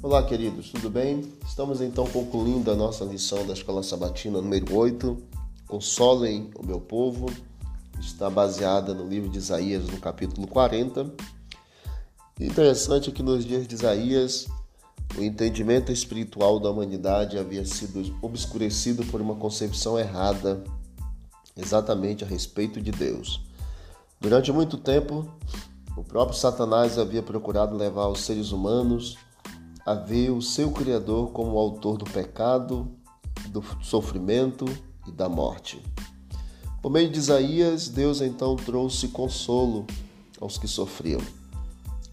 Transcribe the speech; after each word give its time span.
Olá, 0.00 0.22
queridos, 0.22 0.70
tudo 0.70 0.88
bem? 0.88 1.32
Estamos 1.44 1.80
então 1.80 2.06
concluindo 2.06 2.70
a 2.70 2.76
nossa 2.76 3.04
lição 3.04 3.44
da 3.44 3.52
Escola 3.52 3.82
Sabatina 3.82 4.40
número 4.40 4.72
8, 4.72 5.18
Consolem 5.66 6.52
o 6.54 6.64
meu 6.64 6.80
povo. 6.80 7.26
Está 7.98 8.30
baseada 8.30 8.94
no 8.94 9.08
livro 9.08 9.28
de 9.28 9.38
Isaías, 9.38 9.88
no 9.88 9.98
capítulo 9.98 10.46
40. 10.46 11.12
Interessante 12.38 13.10
é 13.10 13.12
que 13.12 13.24
nos 13.24 13.44
dias 13.44 13.66
de 13.66 13.74
Isaías, 13.74 14.46
o 15.18 15.20
entendimento 15.20 15.90
espiritual 15.90 16.60
da 16.60 16.70
humanidade 16.70 17.36
havia 17.36 17.66
sido 17.66 18.16
obscurecido 18.22 19.04
por 19.06 19.20
uma 19.20 19.34
concepção 19.34 19.98
errada 19.98 20.62
exatamente 21.56 22.22
a 22.22 22.26
respeito 22.26 22.80
de 22.80 22.92
Deus. 22.92 23.42
Durante 24.20 24.52
muito 24.52 24.78
tempo, 24.78 25.28
o 25.96 26.04
próprio 26.04 26.38
Satanás 26.38 27.00
havia 27.00 27.20
procurado 27.20 27.76
levar 27.76 28.06
os 28.06 28.20
seres 28.20 28.52
humanos 28.52 29.18
a 29.88 29.94
ver 29.94 30.28
o 30.28 30.42
seu 30.42 30.70
Criador 30.70 31.30
como 31.30 31.52
o 31.52 31.58
autor 31.58 31.96
do 31.96 32.04
pecado, 32.04 32.86
do 33.48 33.64
sofrimento 33.80 34.66
e 35.06 35.10
da 35.10 35.30
morte. 35.30 35.82
Por 36.82 36.90
meio 36.92 37.08
de 37.08 37.18
Isaías, 37.18 37.88
Deus 37.88 38.20
então 38.20 38.54
trouxe 38.54 39.08
consolo 39.08 39.86
aos 40.38 40.58
que 40.58 40.68
sofriam. 40.68 41.22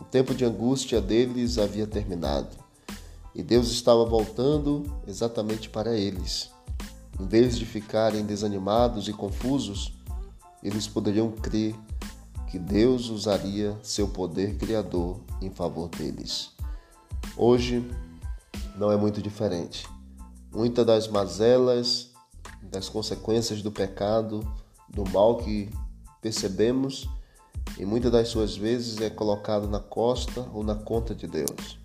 O 0.00 0.04
tempo 0.04 0.32
de 0.32 0.44
angústia 0.44 1.00
deles 1.00 1.58
havia 1.58 1.88
terminado 1.88 2.56
e 3.34 3.42
Deus 3.42 3.72
estava 3.72 4.04
voltando 4.04 4.84
exatamente 5.04 5.68
para 5.68 5.98
eles. 5.98 6.52
Em 7.18 7.26
vez 7.26 7.58
de 7.58 7.66
ficarem 7.66 8.24
desanimados 8.24 9.08
e 9.08 9.12
confusos, 9.12 9.92
eles 10.62 10.86
poderiam 10.86 11.32
crer 11.32 11.74
que 12.48 12.60
Deus 12.60 13.08
usaria 13.08 13.76
seu 13.82 14.06
poder 14.06 14.56
criador 14.56 15.18
em 15.42 15.50
favor 15.50 15.88
deles. 15.88 16.54
Hoje 17.36 17.82
não 18.76 18.92
é 18.92 18.96
muito 18.96 19.22
diferente. 19.22 19.86
Muitas 20.52 20.86
das 20.86 21.08
mazelas, 21.08 22.10
das 22.62 22.88
consequências 22.88 23.62
do 23.62 23.72
pecado, 23.72 24.46
do 24.88 25.08
mal 25.10 25.38
que 25.38 25.70
percebemos, 26.20 27.08
e 27.78 27.84
muitas 27.84 28.10
das 28.10 28.28
suas 28.28 28.56
vezes 28.56 29.00
é 29.00 29.10
colocado 29.10 29.68
na 29.68 29.80
costa 29.80 30.48
ou 30.52 30.62
na 30.62 30.74
conta 30.74 31.14
de 31.14 31.26
Deus. 31.26 31.78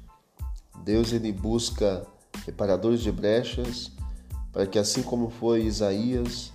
Deus 0.84 1.12
ele 1.12 1.31
busca 1.31 2.06
reparadores 2.45 3.02
de 3.02 3.12
brechas 3.12 3.92
para 4.52 4.66
que 4.66 4.80
assim 4.80 5.03
como 5.03 5.30
foi 5.30 5.64
Isaías, 5.64 6.52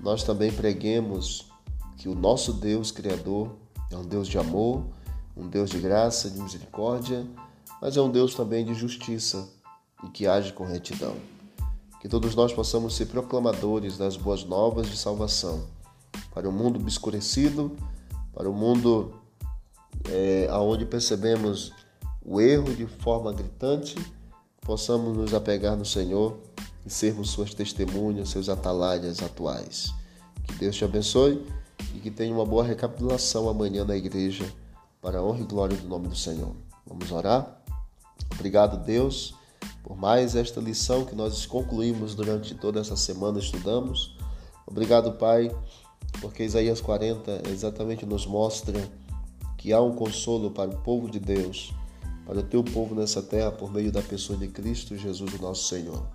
nós 0.00 0.22
também 0.22 0.52
preguemos 0.52 1.50
que 1.96 2.08
o 2.08 2.14
nosso 2.14 2.52
Deus 2.52 2.90
criador 2.90 3.56
é 3.90 3.96
um 3.96 4.04
Deus 4.04 4.28
de 4.28 4.38
amor, 4.38 4.84
um 5.36 5.48
Deus 5.48 5.70
de 5.70 5.78
graça, 5.78 6.30
de 6.30 6.40
misericórdia 6.40 7.26
mas 7.84 7.98
é 7.98 8.00
um 8.00 8.10
Deus 8.10 8.34
também 8.34 8.64
de 8.64 8.72
justiça 8.72 9.46
e 10.02 10.08
que 10.08 10.26
age 10.26 10.54
com 10.54 10.64
retidão. 10.64 11.14
Que 12.00 12.08
todos 12.08 12.34
nós 12.34 12.50
possamos 12.50 12.96
ser 12.96 13.04
proclamadores 13.04 13.98
das 13.98 14.16
boas 14.16 14.42
novas 14.42 14.88
de 14.88 14.96
salvação 14.96 15.66
para 16.32 16.48
o 16.48 16.50
um 16.50 16.54
mundo 16.54 16.80
obscurecido, 16.80 17.76
para 18.32 18.48
o 18.48 18.54
um 18.54 18.56
mundo 18.56 19.12
é, 20.08 20.48
onde 20.50 20.86
percebemos 20.86 21.74
o 22.24 22.40
erro 22.40 22.74
de 22.74 22.86
forma 22.86 23.30
gritante, 23.34 23.96
possamos 24.62 25.14
nos 25.14 25.34
apegar 25.34 25.76
no 25.76 25.84
Senhor 25.84 26.38
e 26.86 26.90
sermos 26.90 27.28
suas 27.28 27.52
testemunhas, 27.52 28.30
seus 28.30 28.48
atalaias 28.48 29.22
atuais. 29.22 29.92
Que 30.44 30.54
Deus 30.54 30.74
te 30.74 30.86
abençoe 30.86 31.46
e 31.94 32.00
que 32.00 32.10
tenha 32.10 32.34
uma 32.34 32.46
boa 32.46 32.64
recapitulação 32.64 33.46
amanhã 33.46 33.84
na 33.84 33.94
igreja, 33.94 34.50
para 35.02 35.18
a 35.18 35.22
honra 35.22 35.40
e 35.40 35.44
glória 35.44 35.76
do 35.76 35.86
nome 35.86 36.08
do 36.08 36.16
Senhor. 36.16 36.56
Vamos 36.86 37.12
orar? 37.12 37.60
Obrigado, 38.32 38.76
Deus, 38.84 39.34
por 39.82 39.96
mais 39.96 40.34
esta 40.34 40.60
lição 40.60 41.04
que 41.04 41.14
nós 41.14 41.46
concluímos 41.46 42.14
durante 42.14 42.54
toda 42.54 42.80
essa 42.80 42.96
semana 42.96 43.38
estudamos. 43.38 44.16
Obrigado, 44.66 45.12
Pai, 45.12 45.54
porque 46.20 46.44
Isaías 46.44 46.80
40 46.80 47.42
exatamente 47.50 48.04
nos 48.04 48.26
mostra 48.26 48.90
que 49.56 49.72
há 49.72 49.80
um 49.80 49.94
consolo 49.94 50.50
para 50.50 50.70
o 50.70 50.78
povo 50.78 51.10
de 51.10 51.18
Deus, 51.18 51.72
para 52.26 52.40
o 52.40 52.42
teu 52.42 52.62
povo 52.64 52.94
nessa 52.94 53.22
terra 53.22 53.52
por 53.52 53.72
meio 53.72 53.92
da 53.92 54.02
pessoa 54.02 54.38
de 54.38 54.48
Cristo 54.48 54.96
Jesus, 54.96 55.32
o 55.34 55.42
nosso 55.42 55.68
Senhor. 55.68 56.06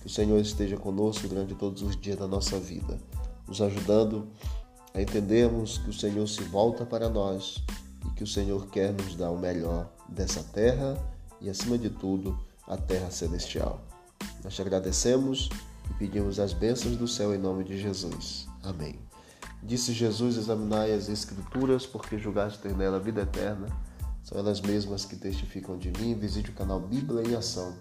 Que 0.00 0.06
o 0.06 0.10
Senhor 0.10 0.38
esteja 0.40 0.76
conosco 0.76 1.28
durante 1.28 1.54
todos 1.54 1.82
os 1.82 1.96
dias 1.96 2.16
da 2.16 2.26
nossa 2.26 2.58
vida, 2.58 2.98
nos 3.46 3.60
ajudando 3.60 4.28
a 4.94 5.00
entendermos 5.00 5.78
que 5.78 5.90
o 5.90 5.92
Senhor 5.92 6.26
se 6.26 6.42
volta 6.44 6.84
para 6.84 7.08
nós 7.08 7.62
e 8.06 8.10
que 8.10 8.24
o 8.24 8.26
Senhor 8.26 8.66
quer 8.66 8.92
nos 8.92 9.14
dar 9.16 9.30
o 9.30 9.38
melhor 9.38 9.90
dessa 10.08 10.42
terra 10.42 10.98
e, 11.42 11.50
acima 11.50 11.76
de 11.76 11.90
tudo, 11.90 12.38
a 12.66 12.76
terra 12.76 13.10
celestial. 13.10 13.80
Nós 14.42 14.54
te 14.54 14.62
agradecemos 14.62 15.48
e 15.90 15.94
pedimos 15.94 16.38
as 16.38 16.52
bênçãos 16.52 16.96
do 16.96 17.08
céu 17.08 17.34
em 17.34 17.38
nome 17.38 17.64
de 17.64 17.78
Jesus. 17.78 18.46
Amém. 18.62 18.98
Disse 19.62 19.92
Jesus: 19.92 20.36
Examinai 20.36 20.92
as 20.92 21.08
Escrituras, 21.08 21.86
porque 21.86 22.18
julgaste 22.18 22.58
ter 22.58 22.74
nela 22.76 22.96
a 22.96 23.00
vida 23.00 23.22
eterna. 23.22 23.66
São 24.22 24.38
elas 24.38 24.60
mesmas 24.60 25.04
que 25.04 25.16
testificam 25.16 25.76
de 25.76 25.90
mim. 25.90 26.14
Visite 26.14 26.50
o 26.50 26.54
canal 26.54 26.80
Bíblia 26.80 27.28
em 27.28 27.34
Ação 27.34 27.74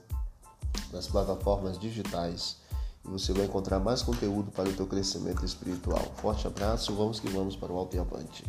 nas 0.91 1.07
plataformas 1.07 1.79
digitais 1.79 2.57
e 3.05 3.09
você 3.09 3.33
vai 3.33 3.45
encontrar 3.45 3.79
mais 3.79 4.01
conteúdo 4.01 4.51
para 4.51 4.69
o 4.69 4.73
teu 4.73 4.85
crescimento 4.85 5.43
espiritual. 5.43 6.03
Forte 6.17 6.47
abraço, 6.47 6.93
vamos 6.93 7.19
que 7.19 7.29
vamos 7.29 7.55
para 7.55 7.71
o 7.71 7.77
alto 7.77 7.95
e 7.95 7.99
avante. 7.99 8.43